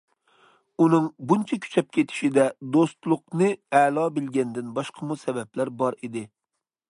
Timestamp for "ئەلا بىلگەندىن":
3.81-4.75